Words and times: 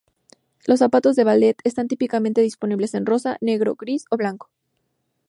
Los 0.65 0.79
zapatos 0.79 1.15
de 1.15 1.23
"ballet" 1.23 1.59
están 1.63 1.87
típicamente 1.87 2.41
disponibles 2.41 2.95
en 2.95 3.05
rosa, 3.05 3.37
negro, 3.39 3.75
gris 3.75 4.05
o 4.09 4.17
blanco. 4.17 4.49